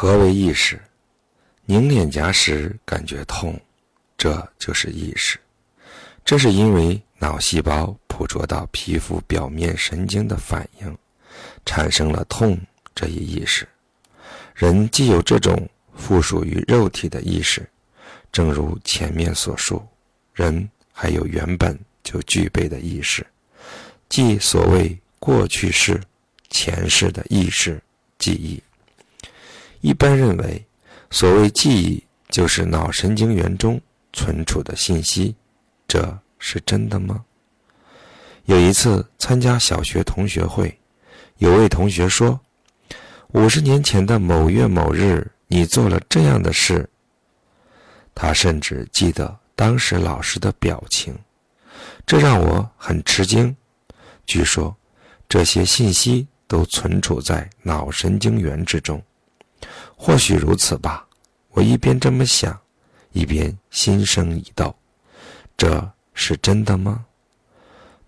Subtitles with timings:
[0.00, 0.80] 何为意识？
[1.66, 3.60] 拧脸颊时感觉痛，
[4.16, 5.40] 这就是意识。
[6.24, 10.96] 这是因为脑细胞捕捉到皮肤表面神经的反应，
[11.66, 12.56] 产生了痛
[12.94, 13.66] 这一意识。
[14.54, 17.68] 人既有这种附属于肉体的意识，
[18.30, 19.84] 正如前面所述，
[20.32, 23.26] 人还有原本就具备的意识，
[24.08, 26.00] 即所谓过去式、
[26.50, 27.82] 前世的意识
[28.16, 28.62] 记忆。
[29.80, 30.66] 一般认为，
[31.10, 33.80] 所谓记忆就是脑神经元中
[34.12, 35.34] 存储的信息，
[35.86, 37.24] 这是真的吗？
[38.44, 40.78] 有一次参加小学同学会，
[41.36, 42.40] 有位同学说
[43.32, 46.88] ：“五十年前的某月某日，你做了这样的事。”
[48.14, 51.16] 他甚至记得当时老师的表情，
[52.04, 53.54] 这让我很吃惊。
[54.26, 54.74] 据说，
[55.28, 59.00] 这些信息都存储在脑神经元之中。
[60.00, 61.04] 或许如此吧，
[61.50, 62.56] 我一边这么想，
[63.10, 64.72] 一边心生疑窦：
[65.56, 67.04] 这是真的吗？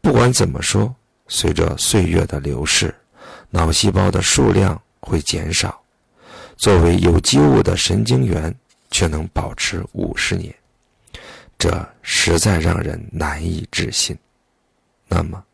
[0.00, 0.94] 不管怎么说，
[1.26, 2.94] 随着岁月的流逝，
[3.50, 5.82] 脑细胞的数量会减少，
[6.56, 8.54] 作为有机物的神经元
[8.92, 10.54] 却能保持五十年，
[11.58, 14.16] 这实在让人难以置信。
[15.08, 15.44] 那么，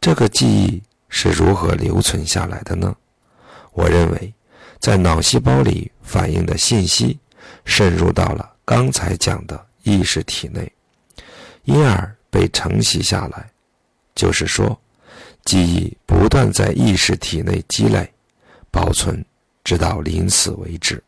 [0.00, 2.96] 这个记忆是如何留存下来的呢？
[3.72, 4.32] 我认为。
[4.84, 7.18] 在脑细胞里反映的信息，
[7.64, 10.70] 渗入到了刚才讲的意识体内，
[11.64, 13.50] 因而被承袭下来。
[14.14, 14.78] 就是说，
[15.42, 18.12] 记忆不断在意识体内积累、
[18.70, 19.24] 保存，
[19.64, 21.02] 直到临死为止。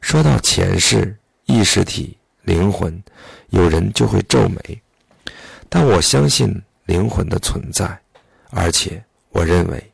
[0.00, 3.00] 说到前世、意识体、灵魂，
[3.50, 4.82] 有人就会皱眉，
[5.68, 7.96] 但我相信灵魂的存在，
[8.50, 9.92] 而且我认为，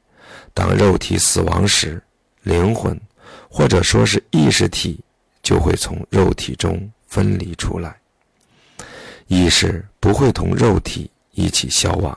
[0.54, 2.02] 当肉体死亡时。
[2.42, 3.00] 灵魂，
[3.48, 5.00] 或者说是意识体，
[5.42, 7.96] 就会从肉体中分离出来。
[9.28, 12.16] 意识不会同肉体一起消亡，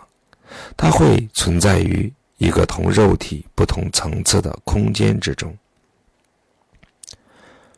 [0.76, 5.56] 它会存在于一个同肉体不同层次的空间之中。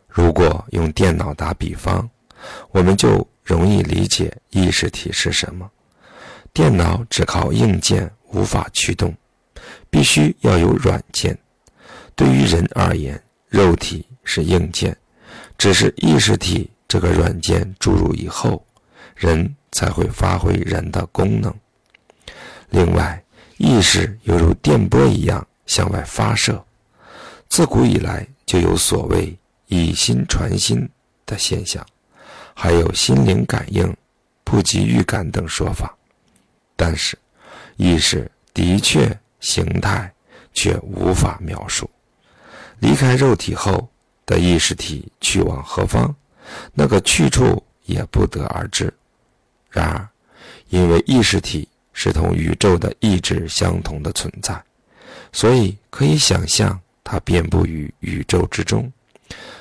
[0.08, 2.10] 如果用电脑打比方，
[2.72, 5.70] 我们就容易理解意识体是什么。
[6.54, 9.14] 电脑只靠硬件无法驱动，
[9.92, 11.38] 必须要有软件。
[12.18, 14.98] 对于人而言，肉体是硬件，
[15.56, 18.66] 只是意识体这个软件注入以后，
[19.16, 21.54] 人才会发挥人的功能。
[22.72, 23.24] 另外，
[23.58, 26.66] 意识犹如电波一样向外发射，
[27.48, 30.90] 自古以来就有所谓“以心传心”
[31.24, 31.86] 的现象，
[32.56, 33.96] 还有心灵感应、
[34.44, 35.96] 不及预感等说法。
[36.76, 37.16] 但是，
[37.76, 40.12] 意识的确形态
[40.52, 41.88] 却无法描述。
[42.80, 43.90] 离开肉体后
[44.26, 46.14] 的意识体去往何方，
[46.74, 48.94] 那个去处也不得而知。
[49.70, 50.08] 然而，
[50.70, 54.62] 因为意识体是同宇宙的意志相同的存在，
[55.32, 58.92] 所以可以想象它遍布于宇宙之中。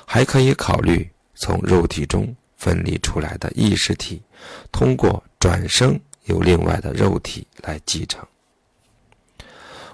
[0.05, 4.23] 还可以考虑从肉体中分离出来的意识体，
[4.71, 8.25] 通过转生由另外的肉体来继承。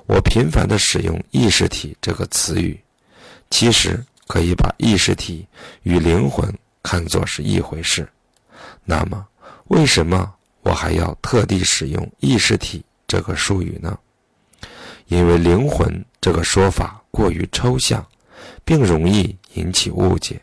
[0.06, 2.78] 我频繁地使用“意识体”这个词语。
[3.52, 5.46] 其实可以把意识体
[5.82, 6.50] 与灵魂
[6.82, 8.08] 看作是一回事，
[8.82, 9.24] 那么
[9.68, 10.32] 为什么
[10.62, 13.96] 我还要特地使用意识体这个术语呢？
[15.08, 18.04] 因为灵魂这个说法过于抽象，
[18.64, 20.41] 并容易引起误解。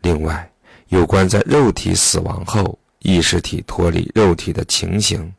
[0.00, 0.50] 另外，
[0.88, 5.30] 有关在肉体死亡后意识体脱离肉体的情形，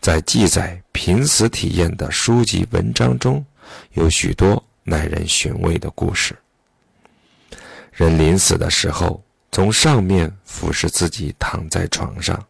[0.00, 3.44] 在记载濒死体验的书籍文章中
[3.94, 4.64] 有许多。
[4.90, 6.36] 耐人寻味的故事。
[7.92, 12.44] 人临死的时候，从上面俯视自己躺在床上，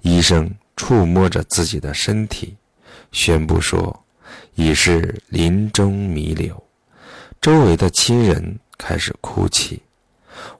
[0.00, 2.56] 医生触摸着自己的身体，
[3.12, 4.02] 宣布说
[4.54, 6.56] 已是临终弥留。
[7.38, 9.82] 周围的亲人开始哭泣：“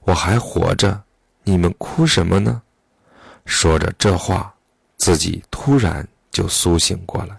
[0.05, 1.01] 我还活着，
[1.43, 2.61] 你们哭什么呢？”
[3.45, 4.53] 说着这话，
[4.95, 7.35] 自己突然就苏醒过来。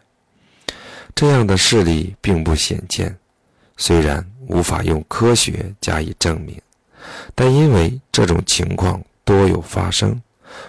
[1.15, 3.17] 这样的事例并不鲜见。
[3.81, 6.61] 虽然无法用科学加以证明，
[7.35, 10.21] 但因为这种情况多有发生，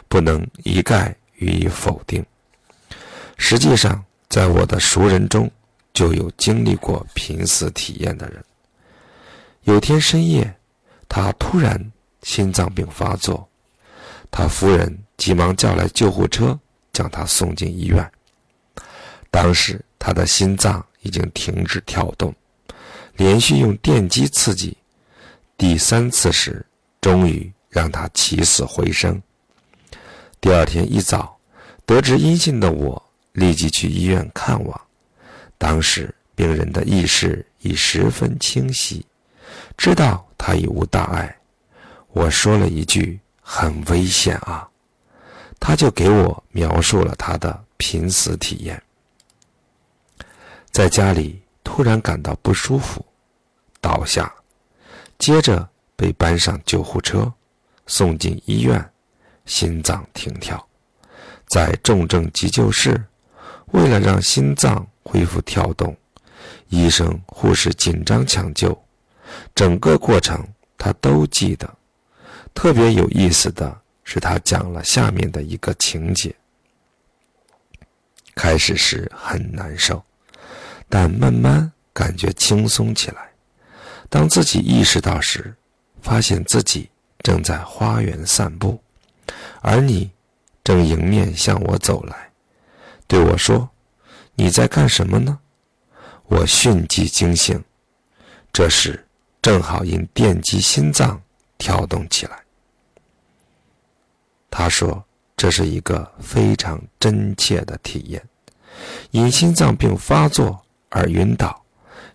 [0.08, 2.26] 不能一概予以否定。
[3.36, 5.52] 实际上，在我的熟人中，
[5.94, 8.42] 就有经历过濒死体验的人。
[9.64, 10.56] 有天深夜，
[11.10, 11.92] 他突然
[12.24, 13.46] 心脏病发作，
[14.32, 16.58] 他夫人急忙叫来救护车，
[16.94, 18.10] 将他送进医院。
[19.30, 22.34] 当时他的心脏已经停止跳动。
[23.16, 24.78] 连续用电击刺激，
[25.58, 26.66] 第三次时，
[27.00, 29.22] 终于让他起死回生。
[30.40, 31.38] 第二天一早，
[31.86, 33.02] 得知音信的我
[33.34, 34.82] 立即去医院看望。
[35.58, 39.06] 当时病人的意识已十分清晰，
[39.78, 41.38] 知道他已无大碍。
[42.10, 44.68] 我说了一句：“很危险啊！”
[45.60, 48.82] 他就给我描述了他的濒死体验。
[50.72, 51.40] 在家里
[51.74, 53.06] 突然感到不舒服，
[53.80, 54.30] 倒下，
[55.18, 57.32] 接着被搬上救护车，
[57.88, 58.92] 送进医院。
[59.46, 60.68] 心脏停跳，
[61.48, 63.02] 在重症急救室，
[63.68, 65.96] 为了让心脏恢复跳动，
[66.68, 68.78] 医生护士紧张抢救，
[69.56, 70.46] 整个过程
[70.78, 71.74] 他都记得。
[72.54, 76.36] 特别有意思的是，他讲了下面的一个情节：
[78.36, 80.04] 开始时很难受，
[80.92, 83.32] 但慢慢感觉轻松起来。
[84.10, 85.56] 当自己意识到时，
[86.02, 86.90] 发现自己
[87.20, 88.78] 正在花园散步。
[89.62, 90.12] 而你
[90.66, 92.30] 正迎面向我走来，
[93.08, 93.70] 对我说
[94.36, 95.40] ：“你在干什么呢？”
[96.28, 97.64] 我迅即惊醒，
[98.52, 99.06] 这时
[99.42, 101.22] 正好因电击心脏
[101.58, 102.44] 跳动起来。
[104.50, 105.04] 他说
[105.38, 108.22] ：“这是一个非常真切的体验，
[109.12, 110.62] 因心脏病发作
[110.92, 111.60] 而晕倒，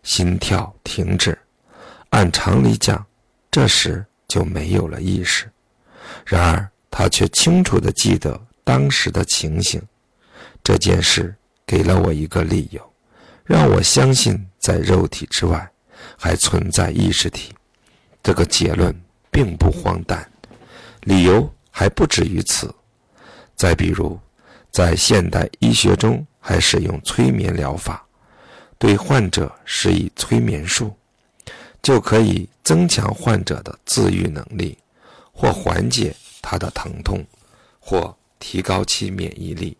[0.04, 1.36] 心跳停止。
[2.10, 3.04] 按常理讲，
[3.50, 5.50] 这时就没有了意识。
[6.24, 9.82] 然而。”他却清楚地记得当时的情形，
[10.64, 11.36] 这件事
[11.66, 12.80] 给了我一个理由，
[13.44, 15.70] 让我相信在肉体之外
[16.16, 17.52] 还存在意识体。
[18.22, 18.98] 这个结论
[19.30, 20.26] 并不荒诞，
[21.02, 22.74] 理由还不止于此。
[23.54, 24.18] 再比如，
[24.70, 28.05] 在现代医学中还使用催眠疗法，
[28.78, 30.94] 对患者施以催眠术，
[31.82, 34.76] 就可以增强患者的自愈能力，
[35.32, 36.14] 或缓解。
[36.48, 37.26] 他的疼痛，
[37.80, 39.76] 或提高其免疫力。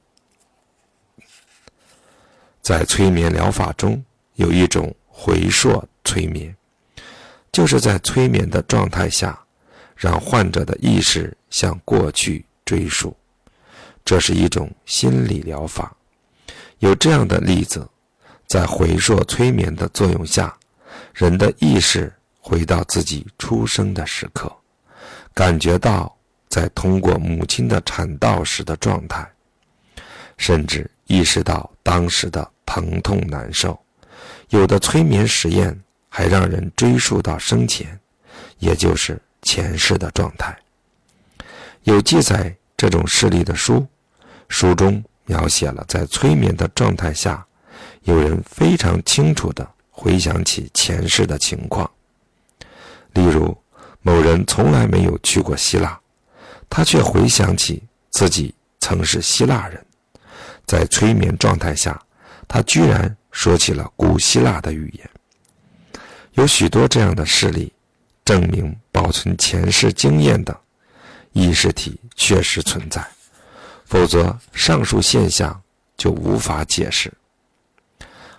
[2.61, 4.05] 在催眠疗法中，
[4.35, 6.53] 有一种回溯催眠，
[7.53, 9.41] 就是在催眠的状态下，
[9.95, 13.17] 让患者的意识向过去追溯。
[14.05, 15.97] 这是一种心理疗法。
[16.81, 17.89] 有这样的例子：
[18.47, 20.57] 在回溯催眠的作用下，
[21.15, 24.51] 人的意识回到自己出生的时刻，
[25.35, 26.13] 感觉到。
[26.49, 29.29] 在通过母亲的产道时的状态，
[30.39, 33.79] 甚至意识到当时的疼痛难受。
[34.51, 35.79] 有的催眠实验
[36.09, 37.99] 还让人追溯到生前，
[38.59, 40.57] 也就是前世的状态。
[41.83, 43.87] 有记载这种事例的书，
[44.49, 47.45] 书中描写了在催眠的状态下，
[48.06, 51.88] 有人非常清楚地回想起前世的情况。
[53.12, 53.56] 例如，
[54.00, 56.00] 某人从来没有去过希腊。
[56.69, 59.87] 他却回想起自己曾是希腊人，
[60.67, 62.00] 在催眠状态下，
[62.49, 65.11] 他居然说起了古希腊的语言。
[66.32, 67.73] 有许多这样的事例，
[68.25, 70.56] 证明保存前世经验的
[71.32, 73.06] 意识体确实存在，
[73.85, 75.62] 否则上述现象
[75.97, 77.12] 就无法解释。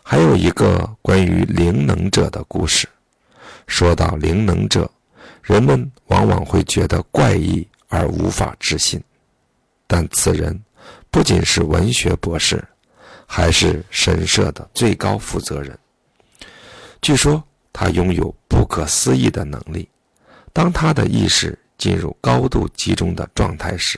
[0.10, 2.88] 还有一个关于灵能者的故事。
[3.68, 4.90] 说到灵能者，
[5.44, 7.68] 人们往往会觉得怪异。
[7.90, 9.02] 而无法置信，
[9.88, 10.62] 但此人
[11.10, 12.62] 不仅是文学博士，
[13.26, 15.78] 还是神社的最高负责人。
[17.02, 19.88] 据说他拥有不可思议的能力，
[20.52, 23.98] 当他的意识进入高度集中的状态时，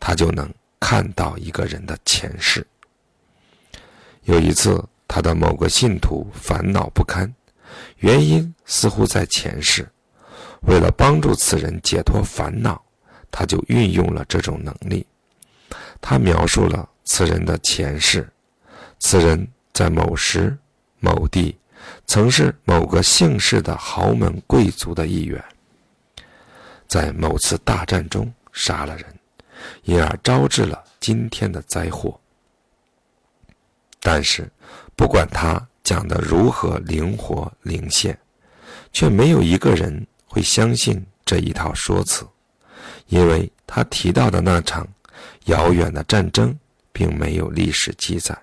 [0.00, 2.66] 他就能看到一个人的前世。
[4.24, 7.30] 有一次，他的某个信徒烦恼不堪，
[7.98, 9.86] 原因似乎在前世。
[10.62, 12.82] 为了帮助此人解脱烦恼，
[13.30, 15.06] 他就运用了这种能力。
[16.00, 18.26] 他描述了此人的前世：
[18.98, 20.56] 此人在某时
[20.98, 21.58] 某地
[22.06, 25.44] 曾是某个姓氏的豪门贵族的一员，
[26.88, 29.04] 在某次大战中杀了人，
[29.82, 32.18] 因而招致了今天的灾祸。
[34.04, 34.50] 但是，
[34.96, 38.18] 不管他讲的如何灵活灵现，
[38.92, 42.26] 却没有一个人会相信这一套说辞。
[43.06, 44.86] 因为他提到的那场
[45.44, 46.58] 遥远的战争
[46.92, 48.36] 并没有历史记载。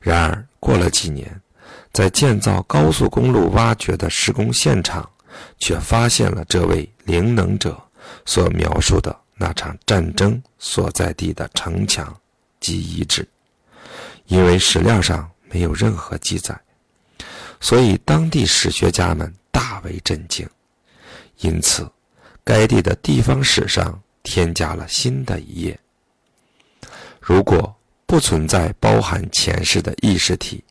[0.00, 1.40] 然而，过了几年，
[1.92, 5.08] 在建造高速公路挖掘的施工现场，
[5.58, 7.78] 却发现了这位灵能者
[8.24, 12.16] 所描述的那场战争所在地的城墙
[12.60, 13.28] 及遗址。
[14.26, 16.58] 因为史料上没有任何记载，
[17.60, 20.48] 所以当地史学家们大为震惊。
[21.38, 21.90] 因此，
[22.44, 25.78] 该地的地方史上添加了新的一页。
[27.20, 27.74] 如果
[28.06, 30.62] 不存在包含前世的意识体，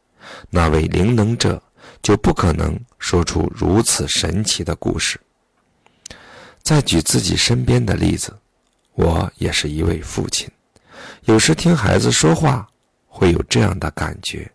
[0.50, 1.62] 那位灵能者
[2.02, 5.20] 就不可能说出如此神奇的故事。
[6.62, 8.38] 再举自己身边的例子，
[8.94, 10.50] 我也是一位父亲，
[11.26, 12.68] 有时听孩子说话，
[13.14, 14.50] 会有这样的感觉：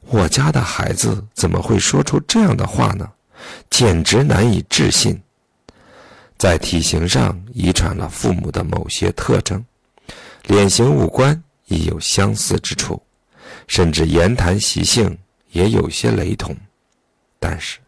[0.00, 3.08] 我家的孩子怎么会说出这样的话呢？
[3.68, 5.20] 简直难以置信。
[6.38, 9.62] 在体型上遗传了父母的某些特征，
[10.44, 13.00] 脸型、五官亦有相似之处，
[13.68, 15.16] 甚至言谈习性
[15.52, 16.56] 也有些雷同。
[17.38, 17.78] 但是，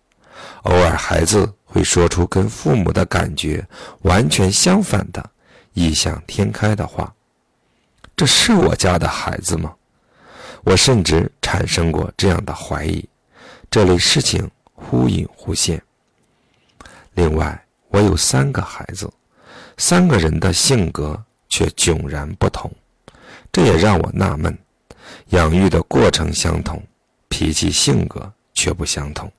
[0.62, 3.66] 偶尔孩子会说出跟父母的感觉
[4.02, 5.30] 完全相反的
[5.72, 7.12] 异想天开的话。
[8.14, 9.74] 这是我家的孩子吗？
[10.66, 13.08] 我甚至产生过这样的怀疑。
[13.70, 15.80] 这类事情忽隐忽现。
[17.14, 19.08] 另外，我有三个孩子，
[19.76, 22.68] 三个人的性格却迥然不同，
[23.52, 24.56] 这也让我纳闷。
[25.28, 26.82] 养育的过程相同，
[27.28, 29.30] 脾气性格却不相同，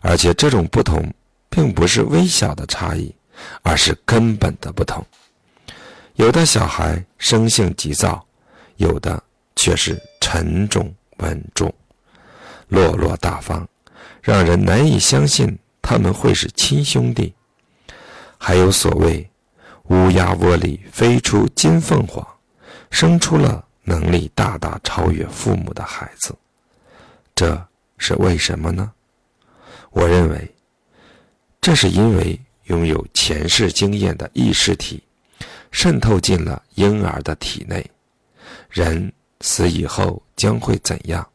[0.00, 1.08] 而且这种不同
[1.48, 3.14] 并不是微小的差异，
[3.62, 5.06] 而是根本的不同。
[6.14, 8.26] 有的小孩生性急躁，
[8.76, 9.22] 有的
[9.58, 11.74] 却是沉重稳重、
[12.68, 13.68] 落落大方，
[14.22, 17.34] 让人难以相信他们会是亲兄弟。
[18.38, 19.28] 还有所谓
[19.90, 22.24] “乌鸦窝里飞出金凤凰”，
[22.88, 26.32] 生出了能力大大超越父母的孩子，
[27.34, 27.60] 这
[27.98, 28.92] 是为什么呢？
[29.90, 30.54] 我认为，
[31.60, 35.02] 这是因为拥有前世经验的意识体
[35.72, 37.84] 渗透进了婴儿的体内。
[38.70, 41.26] 人死以后将会怎样？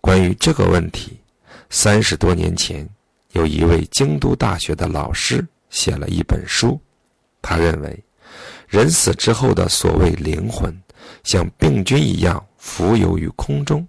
[0.00, 1.18] 关于这个问题，
[1.70, 2.88] 三十多年前，
[3.32, 5.46] 有一位京都大学的老师。
[5.68, 6.80] 写了一本书，
[7.42, 8.04] 他认为，
[8.68, 10.72] 人死之后的所谓灵魂，
[11.24, 13.86] 像病菌一样浮游于空中。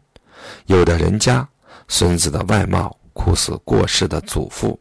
[0.66, 1.48] 有的人家
[1.88, 4.78] 孙子的外貌酷似过世的祖父，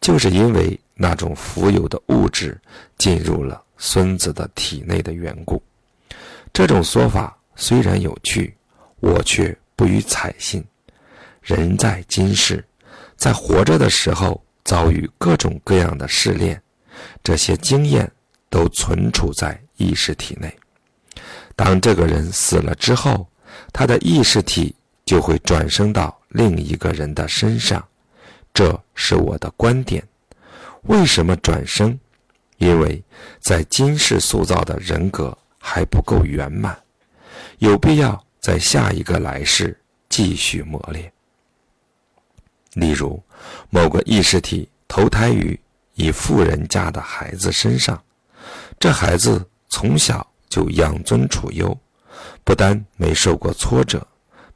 [0.00, 2.58] 就是因为那种浮游的物质
[2.96, 5.62] 进入了孙子的体内的缘故。
[6.52, 8.54] 这种说法虽然有趣，
[9.00, 10.64] 我却不予采信。
[11.42, 12.64] 人在今世，
[13.16, 14.40] 在活着的时候。
[14.66, 16.60] 遭遇各种各样的试炼，
[17.22, 18.10] 这些经验
[18.50, 20.52] 都存储在意识体内。
[21.54, 23.28] 当这个人死了之后，
[23.72, 27.86] 他的意识体就会转生到另一个人的身上。
[28.52, 30.02] 这是我的观点。
[30.82, 31.96] 为什么转生？
[32.58, 33.00] 因为
[33.38, 36.76] 在今世塑造的人格还不够圆满，
[37.58, 41.10] 有必要在下一个来世继续磨练。
[42.74, 43.22] 例如，
[43.70, 45.58] 某个意识体投胎于
[45.94, 48.02] 一富人家的孩子身上，
[48.78, 51.76] 这孩子从小就养尊处优，
[52.44, 54.06] 不但没受过挫折，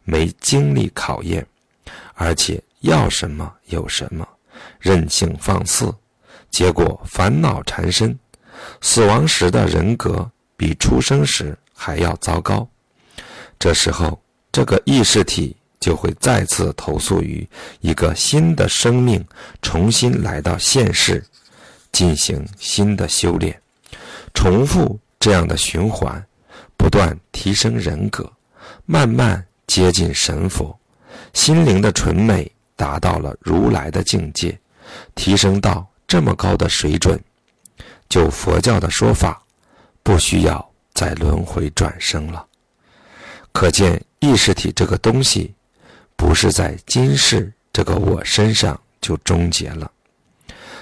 [0.04, 1.47] 没经历考验，
[2.14, 4.28] 而且要什么有什么，
[4.78, 5.90] 任性放肆，
[6.50, 8.19] 结果烦恼缠身，
[8.83, 12.69] 死亡时的人格比出生时还要糟糕。
[13.61, 15.57] 这时候，这个意识体。
[15.81, 17.49] 就会再次投诉于
[17.81, 19.26] 一个新的生命，
[19.62, 21.25] 重新来到现世，
[21.90, 23.59] 进行新的修炼，
[24.35, 26.23] 重复这样的循环，
[26.76, 28.31] 不断提升人格，
[28.85, 30.79] 慢慢接近神佛，
[31.33, 34.61] 心灵的纯美达到了如来的境界，
[35.14, 37.19] 提升到这么高的水准，
[38.07, 39.43] 就佛教的说法，
[40.02, 42.47] 不需要再轮回转生了。
[43.61, 45.55] 可见意识体这个东西。
[46.17, 49.90] 不是在今世这个我身上就终结了，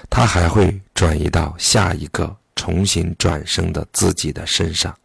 [0.09, 4.97] 它还会转移到下一个重新转生的自己的身上。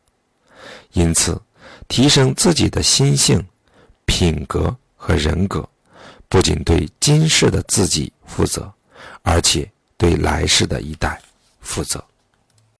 [0.92, 1.42] 因此，
[1.88, 3.44] 提升自己的心性、
[4.06, 5.68] 品格和人格，
[6.30, 8.72] 不仅对今世的自己负责，
[9.24, 11.20] 而且对来世的一代
[11.60, 12.04] 负责。